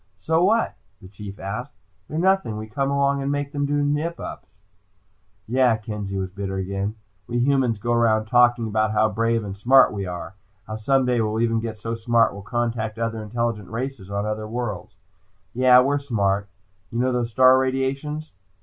[0.19, 1.73] "So what?" the Chief asked.
[2.07, 2.57] "They're nothing.
[2.57, 4.47] We come along and make them do nip ups."
[5.47, 6.95] "Yeah," Kenzie was bitter again.
[7.27, 10.33] "We humans go around talking about how brave and smart we are.
[10.65, 14.47] How someday we might even get so smart we'll contact other intelligent races on other
[14.47, 14.95] worlds.
[15.53, 16.49] Yeah, we're smart.
[16.91, 18.31] You know those star radiations?"